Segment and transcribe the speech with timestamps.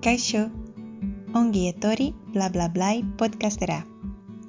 [0.00, 0.46] Kaixo,
[1.36, 3.82] ongi etori bla bla blai podcastera.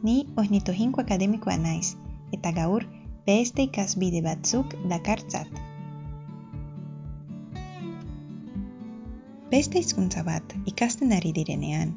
[0.02, 1.98] Ni ohnito hinko akademikoa naiz,
[2.38, 2.86] eta gaur
[3.26, 5.50] beste ikasbide batzuk dakartzat.
[9.52, 11.92] Beste hizkuntza bat ikasten ari direnean,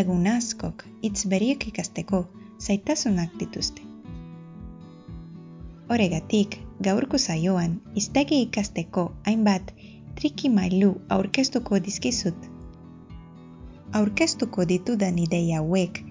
[0.00, 2.24] lagun askok hitz beriek ikasteko
[2.58, 3.86] zaitasunak dituzte.
[5.86, 6.58] Horregatik,
[6.90, 9.72] gaurko zaioan, iztegi ikasteko hainbat
[10.18, 12.52] triki mailu aurkeztuko dizkizut
[13.92, 16.02] aurkeztuko ditudan ideia hauek,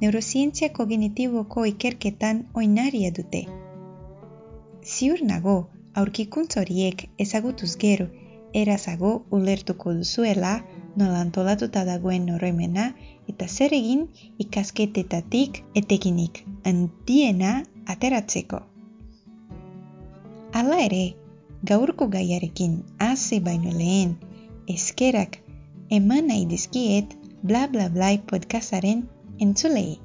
[0.00, 3.46] neurozientzia kognitiboko ikerketan oinaria dute.
[4.84, 5.56] Ziur nago,
[5.94, 8.06] aurkikuntz horiek ezagutuz gero,
[8.54, 10.60] erazago ulertuko duzuela
[10.96, 12.90] nola antolatuta dagoen oroimena
[13.28, 14.06] eta zer egin
[14.44, 18.60] ikasketetatik etekinik handiena ateratzeko.
[20.56, 21.02] Hala ere,
[21.64, 24.16] gaurko gaiarekin hasi baino lehen,
[24.68, 25.40] eskerak
[25.90, 29.98] eman nahi dizkiet bla bla bla podcastaren entzulei.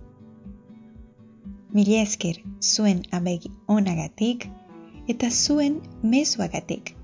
[1.73, 4.47] Mila esker zuen abegi onagatik
[5.07, 6.95] eta zuen mezuagatik.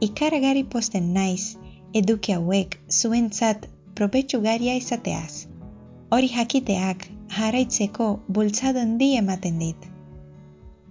[0.00, 1.56] Ikaragari posten naiz
[1.92, 5.46] eduki hauek zuen zat propetxugaria izateaz.
[6.10, 9.80] Hori jakiteak jarraitzeko bultzadon di ematen dit.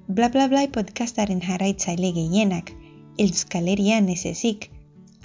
[0.08, 2.74] Bla bla bla podcastaren jarraitzaile gehienak
[3.18, 4.70] Euskalerian ez ezik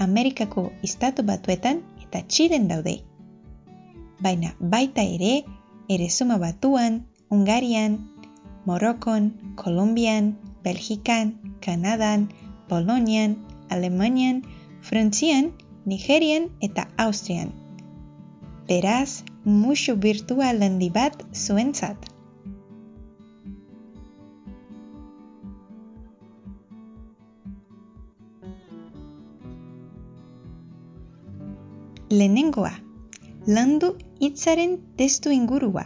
[0.03, 2.99] Amerikako istatu batuetan eta txilen daude
[4.23, 5.43] baina baita ere,
[5.91, 7.99] ere suma batuan, Ungarian,
[8.67, 12.29] Morokon, Kolumbian, Belgikan, Kanadan,
[12.69, 13.37] Polonian,
[13.69, 14.45] Alemanian,
[14.81, 15.53] Frantzian,
[15.85, 17.51] Nigerian eta Austrian.
[18.69, 22.12] Beraz, musu virtual handi bat zuentzat.
[32.13, 32.73] Lehenengoa,
[33.47, 33.89] landu
[34.21, 35.85] hitzaren testu ingurua.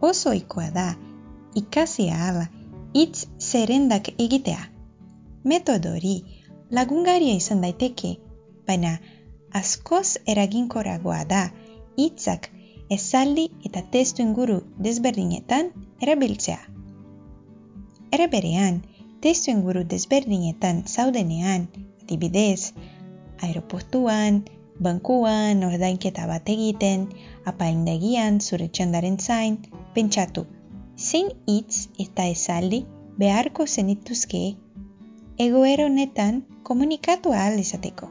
[0.00, 0.84] Oso ikoa da,
[1.58, 2.44] ikasi ahala,
[2.94, 4.62] hitz zerrendak egitea.
[5.44, 6.14] Metodo hori
[6.70, 8.12] lagungaria izan daiteke,
[8.70, 8.94] baina
[9.62, 11.42] askoz eraginkoragoa da
[11.98, 12.48] hitzak
[13.00, 16.60] esaldi eta testu inguru desberdinetan erabiltzea.
[18.14, 18.82] Era berean,
[19.20, 21.66] testu inguru desberdinetan zaudenean,
[22.04, 22.72] adibidez,
[23.42, 24.42] aeroportuan,
[24.82, 27.08] bankuan ordainketa bat egiten,
[27.44, 29.58] apaindegian zure txandaren zain,
[29.94, 30.46] pentsatu,
[30.96, 32.84] zein hitz eta esaldi
[33.18, 34.42] beharko zenituzke
[35.38, 38.08] egoero honetan komunikatu ahal izateko.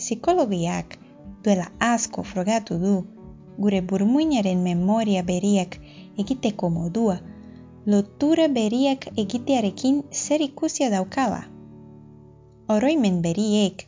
[0.00, 0.96] Psikologiak
[1.44, 2.94] duela asko frogatu du
[3.60, 5.76] gure burmuinaren memoria beriak
[6.18, 7.18] egiteko modua,
[7.86, 11.42] lotura beriak egitearekin zer ikusia daukala.
[12.70, 13.80] Oroimen beriek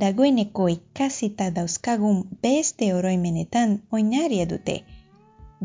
[0.00, 4.74] dagoeneko ikasita dauzkagun beste oroimenetan oinaria dute.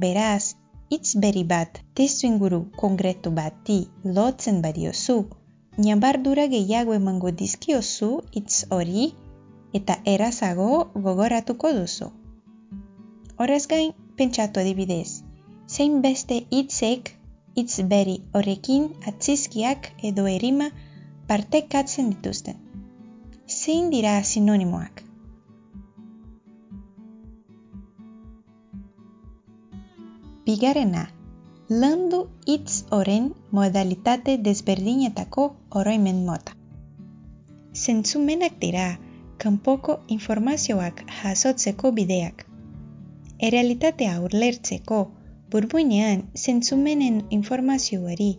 [0.04, 0.56] Beraz,
[0.94, 3.76] hitz beri bat testu inguru konkretu bati
[4.18, 5.18] lotzen badiozu,
[5.78, 9.10] niabardura gehiago emango dizkiozu hitz hori
[9.82, 10.70] eta erazago
[11.10, 12.10] gogoratuko duzu.
[13.44, 15.20] Horaz gain, pentsatu adibidez,
[15.68, 17.14] zein beste hitzek
[17.60, 20.72] hitz beri horrekin atzizkiak edo erima
[21.28, 22.64] partekatzen dituzten
[23.48, 25.04] zein dira sinonimoak.
[30.46, 31.04] Bigarrena,
[31.70, 35.46] landu hitz oren modalitate desberdinetako
[35.82, 36.56] oroimen mota.
[37.74, 38.88] Zentzumenak dira,
[39.38, 42.46] kanpoko informazioak jasotzeko bideak.
[43.40, 45.00] Errealitatea urlertzeko,
[45.52, 48.32] burbuinean zentzumenen informazioari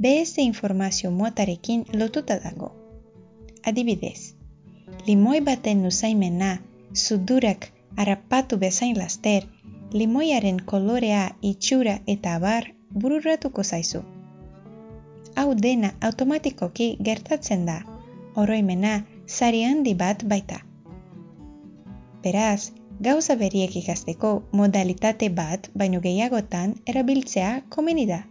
[0.00, 2.72] beste informazio motarekin lotuta dago.
[3.66, 4.34] Adibidez,
[5.06, 6.62] limoi baten usaimena,
[6.94, 9.44] sudurak harrapatu bezain laster,
[9.92, 14.02] limoiaren kolorea, itxura eta abar bururatuko zaizu.
[15.36, 17.82] Hau dena automatikoki gertatzen da,
[18.36, 20.62] oroimena zari handi bat baita.
[22.24, 28.22] Beraz, gauza beriek ikasteko modalitate bat baino gehiagotan erabiltzea komeni da.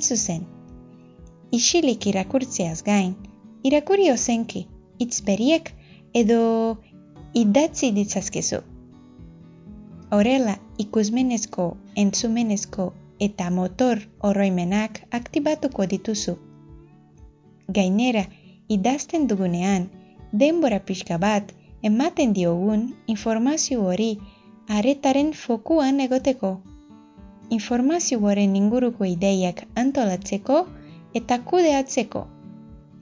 [0.00, 0.46] Zuzen,
[1.50, 3.14] isilik irakurtzeaz gain,
[3.64, 4.66] irakurri ozenki,
[4.98, 5.72] itzberiek
[6.14, 6.40] edo
[7.34, 8.60] idatzi ditzazkezu.
[10.10, 16.36] Horrela, ikusmenezko, entzumenezko eta motor oroimenak aktibatuko dituzu.
[17.68, 18.24] Gainera,
[18.68, 19.88] idazten dugunean,
[20.32, 21.52] denbora pixka bat
[21.82, 24.10] ematen diogun informazio hori
[24.68, 26.58] aretaren fokuan egoteko.
[27.50, 30.58] Informazio horren inguruko ideiak antolatzeko
[31.20, 32.26] eta kudeatzeko.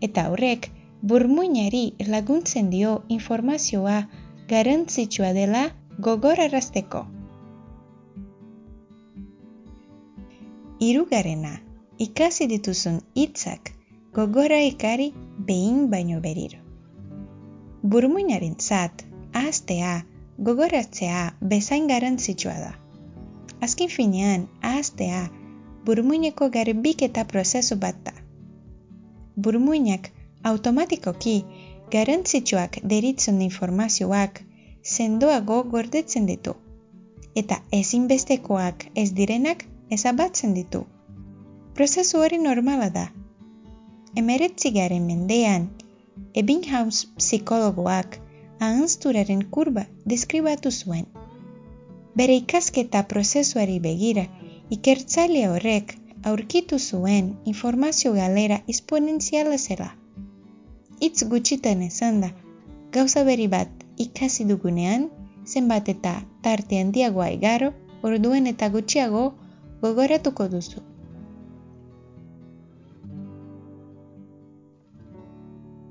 [0.06, 0.70] Eta horrek,
[1.02, 3.96] burmuinari laguntzen dio informazioa
[4.48, 5.64] garantzitsua dela
[5.98, 7.02] gogorarasteko.
[10.78, 11.52] Hirugarrena,
[11.98, 13.72] ikasi dituzun hitzak
[14.14, 15.10] gogora ekari
[15.50, 16.62] behin baino beriro.
[17.82, 20.04] Burmuinaren zat, ahaztea,
[20.38, 22.74] gogoratzea bezain garantzitsua da.
[23.60, 25.28] Azkin finean, ahaztea,
[25.84, 28.12] burmuineko garbiketa prozesu bat da.
[29.36, 30.10] Burmuinak
[30.42, 31.44] automatikoki
[31.90, 34.42] garantzitsuak deritzen informazioak
[34.82, 36.54] sendoago gordetzen ditu,
[37.36, 40.84] eta ezinbestekoak ez direnak ezabatzen ditu.
[41.74, 43.08] Prozesu hori normala da.
[44.16, 45.68] Emeretzigaren mendean,
[46.34, 48.18] Ebbinghaus psikologoak
[48.60, 51.06] ahanzturaren kurba deskribatu zuen.
[52.16, 54.24] Bere ikasketa prozesuari begira,
[54.72, 55.92] ikertzaile horrek
[56.30, 59.90] aurkitu zuen informazio galera esponentziala zela.
[61.00, 62.30] Itz gutxitan esan da,
[62.96, 65.10] gauza berri bat ikasi dugunean,
[65.44, 66.14] zenbat eta
[66.46, 67.68] tarte handiagoa igaro,
[68.02, 69.26] orduen eta gutxiago
[69.82, 70.80] gogoratuko duzu.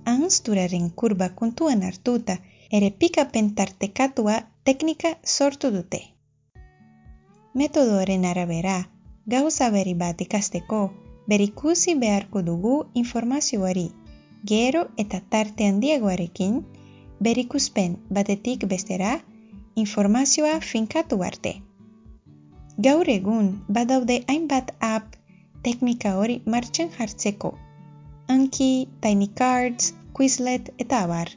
[0.05, 2.39] Ahansturaren kurba kontuan hartuta,
[2.71, 6.14] ere pikapen tartekatua teknika sortu dute.
[7.55, 8.77] Metodoaren arabera,
[9.25, 10.81] gauza berri bat ikasteko,
[11.27, 13.87] berikusi beharko dugu informazioari
[14.45, 16.59] gero eta tarte handiagoarekin,
[17.19, 19.13] berikuspen batetik bestera,
[19.75, 21.55] informazioa finkatu arte.
[22.77, 23.47] Gaur egun
[23.77, 25.15] badaude hainbat app
[25.63, 27.53] teknika hori martxan jartzeko.
[28.27, 31.31] Anki, Tiny Cards, Quizlet eta abar.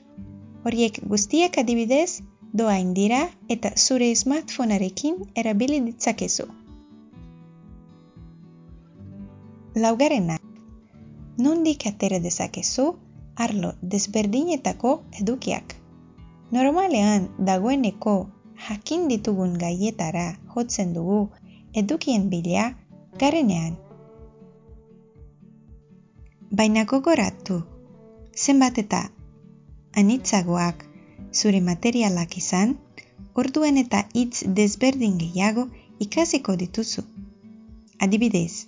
[0.65, 2.21] Horiek guztiak adibidez,
[2.53, 6.47] doain dira eta zure smartphonearekin erabili ditzakezu.
[9.75, 10.39] Laugarena,
[11.39, 12.97] nondik atera dezakezu
[13.37, 15.77] arlo desberdinetako edukiak.
[16.51, 18.17] Normalean dagoeneko
[18.69, 21.29] jakin ditugun gaietara jotzen dugu
[21.75, 22.73] edukien bila
[23.21, 23.77] garenean.
[26.51, 27.61] Baina gogoratu,
[28.35, 29.05] zenbat eta
[29.95, 30.88] anitzagoak
[31.33, 32.77] zure materialak izan,
[33.35, 35.69] orduen eta hitz desberdin gehiago
[36.01, 37.03] ikasiko dituzu.
[38.07, 38.67] Adibidez,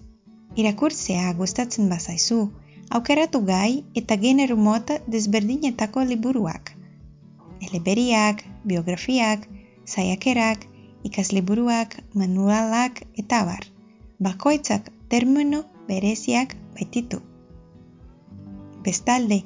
[0.56, 2.40] irakurtzea gustatzen bazaizu,
[2.90, 6.74] aukeratu gai eta genero mota desberdinetako liburuak.
[7.60, 9.46] Eleberiak, biografiak,
[9.86, 10.66] zaiakerak,
[11.04, 13.64] ikasliburuak, manualak eta bar.
[14.20, 17.22] Bakoitzak termino bereziak baititu.
[18.84, 19.42] Bestalde,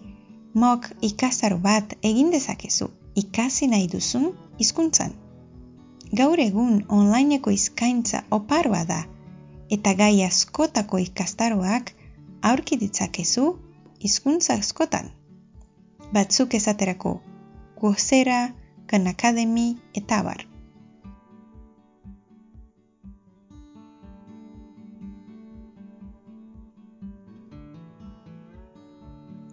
[0.54, 5.12] mok ikasaro bat egin dezakezu ikasi nahi duzun hizkuntzan.
[6.14, 9.02] Gaur egun onlineko izkaintza oparoa da
[9.76, 11.92] eta gai askotako ikastaroak
[12.42, 13.46] aurki ditzakezu
[14.04, 15.10] hizkuntza askotan.
[16.12, 17.20] Batzuk esaterako
[17.80, 18.54] Coursera,
[18.86, 20.44] Khan Academy eta bar.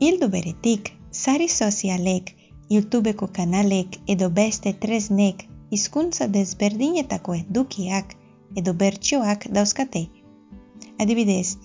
[0.02, 2.34] Hildu beretik, sari sozialek,
[2.72, 5.44] YouTubeko kanalek edo beste tresnek
[5.76, 8.16] hizkuntza desberdinetako edukiak
[8.62, 10.06] edo bertsioak dauzkate.
[11.00, 11.58] Adibidez,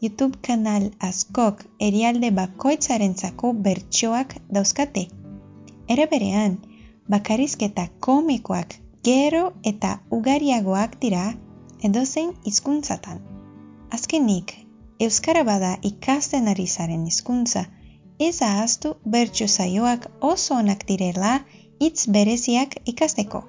[0.00, 5.06] YouTube kanal askok erialde bakoitzarentzako bertsioak dauzkate.
[5.88, 6.56] Era berean,
[7.14, 11.24] bakarizketa komikoak gero eta ugariagoak dira
[11.88, 13.20] edozein hizkuntzatan.
[13.90, 14.54] Azkenik,
[15.00, 17.64] euskara bada ikasten ari zaren hizkuntza,
[18.28, 21.38] ez ahaztu bertso zaioak oso onak direla
[21.80, 23.46] hitz bereziak ikasteko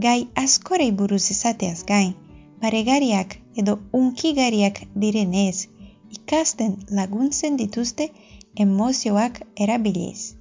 [0.00, 2.12] gai askorei buruz izateaz gain,
[2.60, 5.68] paregariak edo unkigariak direnez,
[6.16, 8.08] ikasten laguntzen dituzte
[8.56, 10.36] emozioak erabiliz.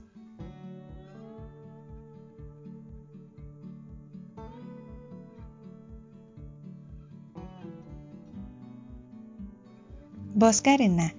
[10.40, 11.10] Bosgarena,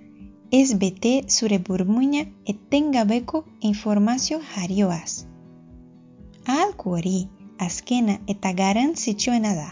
[0.52, 5.24] ez bete zure burmuina etengabeko informazio jarioaz.
[6.46, 7.28] Ahalku hori,
[7.58, 9.68] azkena eta garantzitsuena da.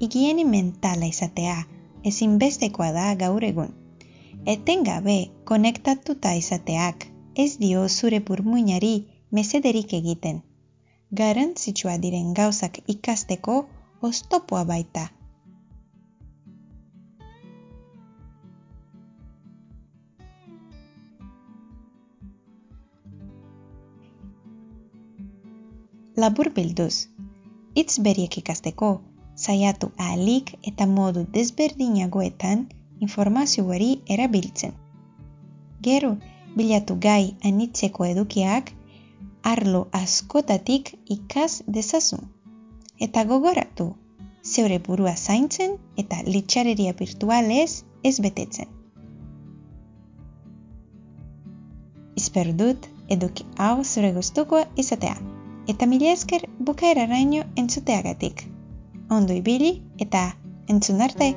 [0.00, 1.56] Igieni mentala izatea
[2.04, 3.74] ezinbestekoa da gaur egun.
[4.46, 7.06] Etengabe konektatuta izateak
[7.44, 8.94] ez dio zure burmuinari
[9.30, 10.40] mesederik egiten.
[11.20, 13.58] Garantzitsua diren gauzak ikasteko
[14.02, 15.08] oztopoa baita.
[26.16, 27.08] Labur bilduz.
[27.76, 29.00] Itz beriek ikasteko,
[29.36, 32.66] saiatu ahalik eta modu desberdinagoetan
[33.00, 34.72] informazio hori erabiltzen.
[35.82, 36.16] Gero,
[36.56, 38.72] bilatu gai anitzeko edukiak,
[39.42, 42.24] arlo askotatik ikas dezazun.
[42.98, 43.92] Eta gogoratu,
[44.42, 48.72] zeure burua zaintzen eta litxareria virtualez ez betetzen.
[52.16, 55.35] Izper dut eduki hau zure gustuko izatea.
[55.66, 58.44] Eta mila esker bukaera raino entzuteagatik.
[59.10, 60.28] Ondo ibili eta
[60.68, 61.34] entzun arte!